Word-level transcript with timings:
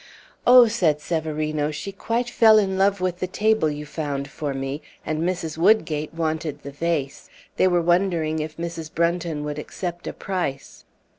"Oh," 0.47 0.67
said 0.67 0.99
Severino, 0.99 1.69
"she 1.69 1.91
quite 1.91 2.27
fell 2.27 2.57
in 2.57 2.75
love 2.75 3.01
with 3.01 3.19
the 3.19 3.27
table 3.27 3.69
you 3.69 3.85
found 3.85 4.27
for 4.27 4.51
me, 4.51 4.81
and 5.05 5.21
Mrs. 5.21 5.59
Woodgate 5.59 6.11
wanted 6.11 6.63
the 6.63 6.71
vase. 6.71 7.29
They 7.57 7.67
were 7.67 7.83
wondering 7.83 8.39
if 8.39 8.57
Mrs. 8.57 8.91
Brunton 8.91 9.43
would 9.43 9.59
accept 9.59 10.07
a 10.07 10.13
price." 10.13 10.85